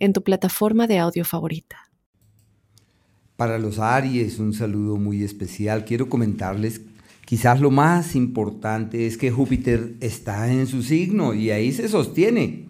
[0.00, 1.76] en tu plataforma de audio favorita.
[3.36, 5.84] Para los Aries, un saludo muy especial.
[5.84, 6.80] Quiero comentarles,
[7.24, 12.66] quizás lo más importante es que Júpiter está en su signo y ahí se sostiene,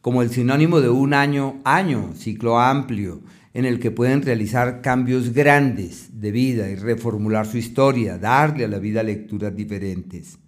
[0.00, 3.20] como el sinónimo de un año, año, ciclo amplio,
[3.52, 8.68] en el que pueden realizar cambios grandes de vida y reformular su historia, darle a
[8.68, 10.38] la vida lecturas diferentes.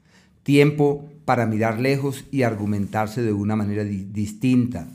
[0.43, 4.89] Tiempo para mirar lejos y argumentarse de una manera distinta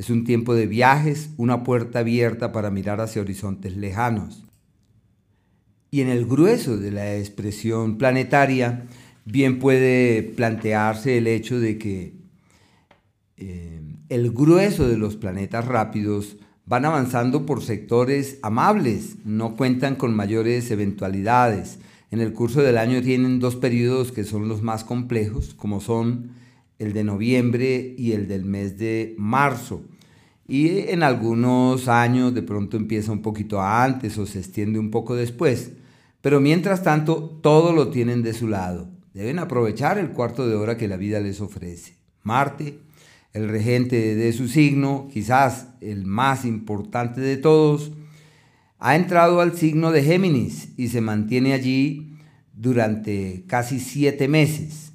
[0.00, 4.46] es un tiempo de viajes, una puerta abierta para mirar hacia horizontes lejanos.
[5.90, 8.86] Y en el grueso de la expresión planetaria,
[9.26, 12.14] bien puede plantearse el hecho de que
[13.36, 20.16] eh, el grueso de los planetas rápidos van avanzando por sectores amables, no cuentan con
[20.16, 21.78] mayores eventualidades.
[22.10, 26.30] En el curso del año tienen dos periodos que son los más complejos, como son
[26.78, 29.84] el de noviembre y el del mes de marzo.
[30.50, 35.14] Y en algunos años de pronto empieza un poquito antes o se extiende un poco
[35.14, 35.70] después.
[36.22, 38.88] Pero mientras tanto, todo lo tienen de su lado.
[39.14, 41.94] Deben aprovechar el cuarto de hora que la vida les ofrece.
[42.24, 42.80] Marte,
[43.32, 47.92] el regente de su signo, quizás el más importante de todos,
[48.80, 52.16] ha entrado al signo de Géminis y se mantiene allí
[52.56, 54.94] durante casi siete meses.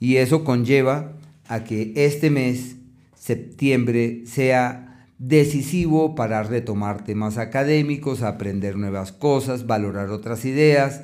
[0.00, 1.12] Y eso conlleva
[1.46, 2.76] a que este mes,
[3.14, 4.83] septiembre, sea
[5.18, 11.02] decisivo para retomar temas académicos, aprender nuevas cosas, valorar otras ideas,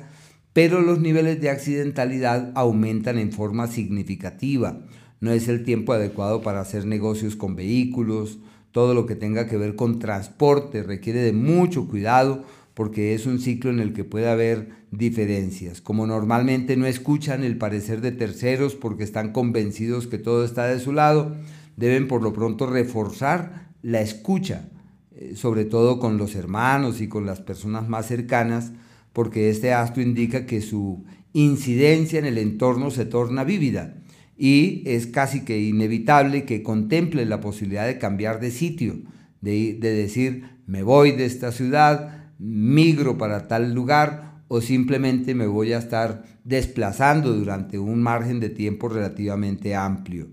[0.53, 4.79] pero los niveles de accidentalidad aumentan en forma significativa.
[5.19, 8.39] No es el tiempo adecuado para hacer negocios con vehículos,
[8.71, 13.39] todo lo que tenga que ver con transporte requiere de mucho cuidado porque es un
[13.39, 15.81] ciclo en el que puede haber diferencias.
[15.81, 20.79] Como normalmente no escuchan el parecer de terceros porque están convencidos que todo está de
[20.79, 21.35] su lado,
[21.75, 24.69] deben por lo pronto reforzar la escucha,
[25.15, 28.71] eh, sobre todo con los hermanos y con las personas más cercanas,
[29.13, 31.03] porque este astro indica que su
[31.33, 33.95] incidencia en el entorno se torna vívida
[34.37, 39.01] y es casi que inevitable que contemple la posibilidad de cambiar de sitio,
[39.41, 45.47] de, de decir, me voy de esta ciudad, migro para tal lugar o simplemente me
[45.47, 50.27] voy a estar desplazando durante un margen de tiempo relativamente amplio.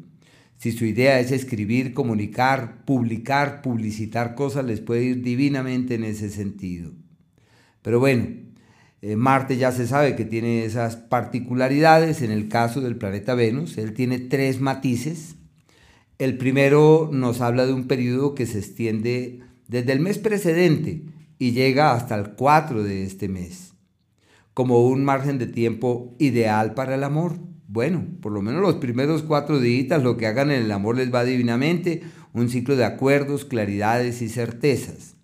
[0.59, 6.31] Si su idea es escribir, comunicar, publicar, publicitar cosas, les puede ir divinamente en ese
[6.31, 6.93] sentido.
[7.81, 8.27] Pero bueno,
[9.01, 12.23] eh, Marte ya se sabe que tiene esas particularidades.
[12.23, 15.37] En el caso del planeta Venus, él tiene tres matices.
[16.19, 21.05] El primero nos habla de un periodo que se extiende desde el mes precedente
[21.39, 23.75] y llega hasta el 4 de este mes,
[24.59, 27.39] como un margen de tiempo ideal para el amor.
[27.69, 31.15] Bueno, por lo menos los primeros cuatro días lo que hagan en el amor les
[31.15, 32.03] va divinamente,
[32.33, 35.15] un ciclo de acuerdos, claridades y certezas.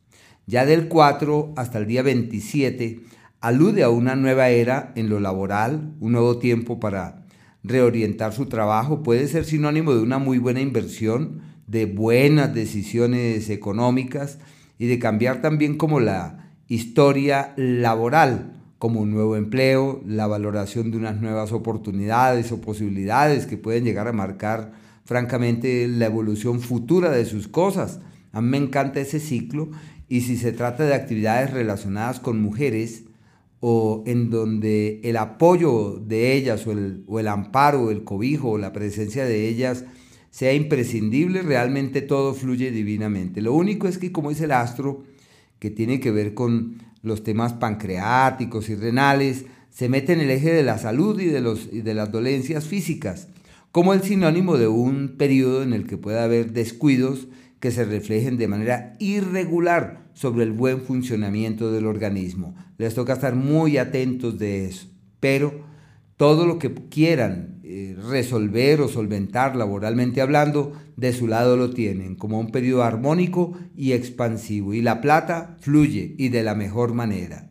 [0.46, 3.00] Ya del 4 hasta el día 27
[3.40, 7.26] alude a una nueva era en lo laboral, un nuevo tiempo para
[7.64, 14.38] reorientar su trabajo, puede ser sinónimo de una muy buena inversión, de buenas decisiones económicas
[14.78, 20.98] y de cambiar también como la historia laboral como un nuevo empleo, la valoración de
[20.98, 24.72] unas nuevas oportunidades o posibilidades que pueden llegar a marcar
[25.04, 28.00] francamente la evolución futura de sus cosas.
[28.32, 29.70] A mí me encanta ese ciclo
[30.08, 33.04] y si se trata de actividades relacionadas con mujeres
[33.60, 38.58] o en donde el apoyo de ellas o el, o el amparo, el cobijo o
[38.58, 39.84] la presencia de ellas
[40.30, 43.40] sea imprescindible, realmente todo fluye divinamente.
[43.40, 45.04] Lo único es que como es el astro,
[45.60, 50.52] que tiene que ver con los temas pancreáticos y renales, se mete en el eje
[50.52, 53.28] de la salud y de, los, de las dolencias físicas,
[53.70, 57.28] como el sinónimo de un periodo en el que puede haber descuidos
[57.60, 62.54] que se reflejen de manera irregular sobre el buen funcionamiento del organismo.
[62.78, 64.88] Les toca estar muy atentos de eso,
[65.20, 65.64] pero
[66.16, 72.14] todo lo que quieran eh, resolver o solventar laboralmente hablando, de su lado lo tienen,
[72.14, 74.74] como un periodo armónico y expansivo.
[74.74, 77.48] Y la plata fluye y de la mejor manera.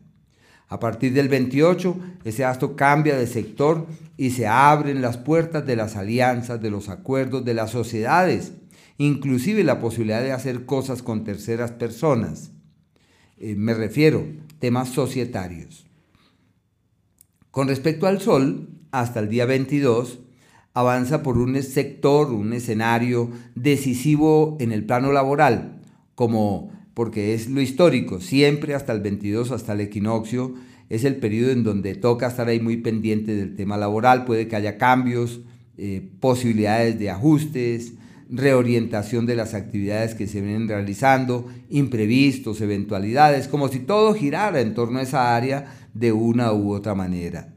[0.68, 5.74] A partir del 28, ese astro cambia de sector y se abren las puertas de
[5.74, 8.52] las alianzas, de los acuerdos, de las sociedades,
[8.98, 12.52] inclusive la posibilidad de hacer cosas con terceras personas.
[13.36, 14.24] Eh, me refiero,
[14.60, 15.86] temas societarios.
[17.50, 18.68] Con respecto al Sol,
[19.00, 20.20] hasta el día 22,
[20.72, 25.80] avanza por un sector, un escenario decisivo en el plano laboral,
[26.14, 30.54] como porque es lo histórico, siempre hasta el 22, hasta el equinoccio,
[30.90, 34.54] es el periodo en donde toca estar ahí muy pendiente del tema laboral, puede que
[34.54, 35.40] haya cambios,
[35.76, 37.94] eh, posibilidades de ajustes,
[38.30, 44.72] reorientación de las actividades que se vienen realizando, imprevistos, eventualidades, como si todo girara en
[44.72, 47.53] torno a esa área de una u otra manera.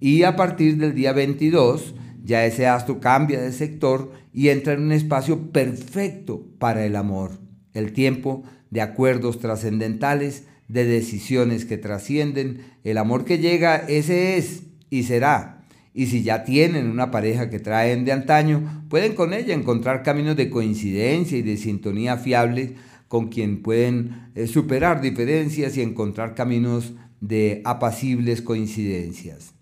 [0.00, 1.94] Y a partir del día 22,
[2.24, 7.38] ya ese astro cambia de sector y entra en un espacio perfecto para el amor,
[7.72, 14.64] el tiempo de acuerdos trascendentales, de decisiones que trascienden, el amor que llega, ese es
[14.90, 15.64] y será.
[15.94, 20.36] Y si ya tienen una pareja que traen de antaño, pueden con ella encontrar caminos
[20.36, 22.72] de coincidencia y de sintonía fiables
[23.08, 29.55] con quien pueden eh, superar diferencias y encontrar caminos de apacibles coincidencias.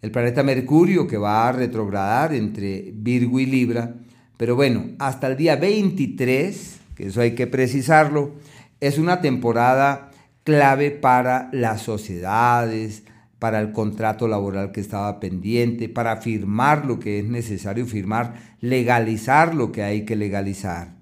[0.00, 3.94] El planeta Mercurio que va a retrogradar entre Virgo y Libra,
[4.36, 8.34] pero bueno, hasta el día 23, que eso hay que precisarlo,
[8.80, 10.12] es una temporada
[10.44, 13.02] clave para las sociedades,
[13.38, 19.54] para el contrato laboral que estaba pendiente, para firmar lo que es necesario firmar, legalizar
[19.54, 20.96] lo que hay que legalizar.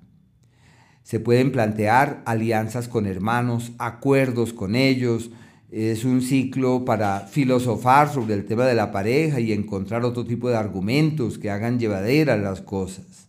[1.02, 5.31] Se pueden plantear alianzas con hermanos, acuerdos con ellos.
[5.70, 10.48] Es un ciclo para filosofar sobre el tema de la pareja y encontrar otro tipo
[10.48, 13.28] de argumentos que hagan llevaderas las cosas.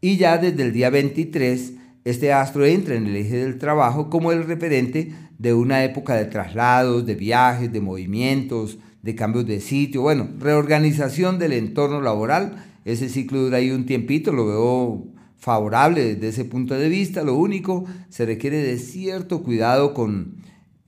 [0.00, 1.72] Y ya desde el día 23
[2.06, 6.26] este astro entra en el eje del trabajo como el referente de una época de
[6.26, 12.64] traslados, de viajes, de movimientos, de cambios de sitio, bueno, reorganización del entorno laboral.
[12.84, 15.06] Ese ciclo dura ahí un tiempito, lo veo
[15.36, 17.24] favorable desde ese punto de vista.
[17.24, 20.36] Lo único, se requiere de cierto cuidado con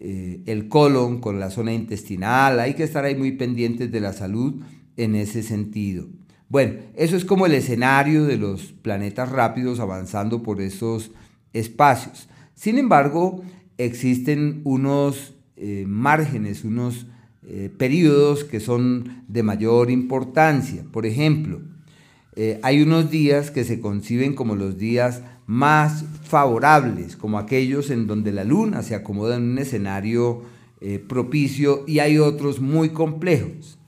[0.00, 2.60] eh, el colon, con la zona intestinal.
[2.60, 4.62] Hay que estar ahí muy pendientes de la salud
[4.96, 6.06] en ese sentido.
[6.48, 11.10] Bueno, eso es como el escenario de los planetas rápidos avanzando por esos
[11.52, 12.28] espacios.
[12.54, 13.42] Sin embargo,
[13.76, 17.06] existen unos eh, márgenes, unos
[17.42, 20.84] eh, periodos que son de mayor importancia.
[20.92, 21.60] Por ejemplo,
[22.36, 28.06] eh, hay unos días que se conciben como los días más favorables, como aquellos en
[28.06, 30.42] donde la luna se acomoda en un escenario
[31.08, 33.78] propicio y hay otros muy complejos,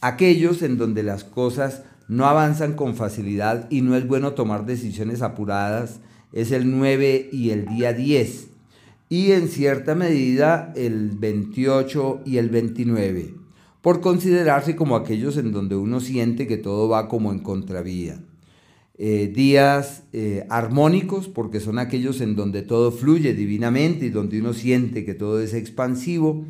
[0.00, 5.22] aquellos en donde las cosas no avanzan con facilidad y no es bueno tomar decisiones
[5.22, 6.00] apuradas,
[6.32, 8.48] es el 9 y el día 10,
[9.08, 13.34] y en cierta medida el 28 y el 29,
[13.80, 18.20] por considerarse como aquellos en donde uno siente que todo va como en contravía.
[18.98, 24.54] Eh, días eh, armónicos, porque son aquellos en donde todo fluye divinamente y donde uno
[24.54, 26.46] siente que todo es expansivo.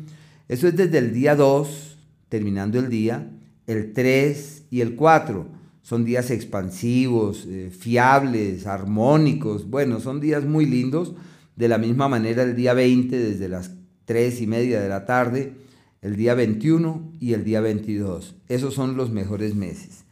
[0.47, 1.97] Eso es desde el día 2,
[2.29, 3.29] terminando el día,
[3.65, 5.45] el 3 y el 4.
[5.81, 9.69] Son días expansivos, eh, fiables, armónicos.
[9.69, 11.15] Bueno, son días muy lindos.
[11.57, 13.71] De la misma manera el día 20 desde las
[14.05, 15.53] 3 y media de la tarde,
[16.01, 18.35] el día 21 y el día 22.
[18.47, 20.06] Esos son los mejores meses.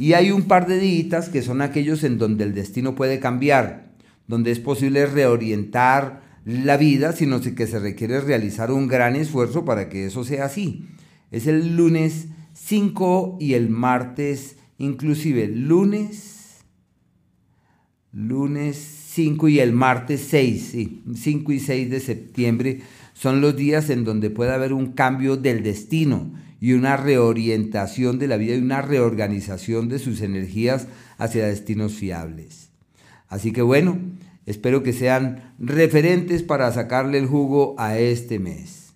[0.00, 3.92] Y hay un par de días que son aquellos en donde el destino puede cambiar,
[4.28, 9.90] donde es posible reorientar la vida, sino que se requiere realizar un gran esfuerzo para
[9.90, 10.86] que eso sea así.
[11.30, 16.64] Es el lunes 5 y el martes, inclusive lunes,
[18.10, 22.80] lunes 5 y el martes 6, sí, 5 y 6 de septiembre
[23.12, 28.28] son los días en donde puede haber un cambio del destino y una reorientación de
[28.28, 30.86] la vida y una reorganización de sus energías
[31.16, 32.70] hacia destinos fiables.
[33.28, 33.98] Así que bueno,
[34.46, 38.94] espero que sean referentes para sacarle el jugo a este mes.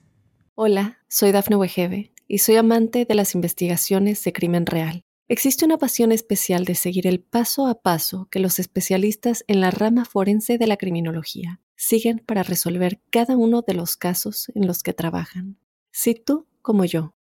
[0.55, 5.03] Hola, soy Dafne Wegebe y soy amante de las investigaciones de crimen real.
[5.27, 9.71] Existe una pasión especial de seguir el paso a paso que los especialistas en la
[9.71, 14.83] rama forense de la criminología siguen para resolver cada uno de los casos en los
[14.83, 15.57] que trabajan.
[15.93, 17.14] Si tú, como yo,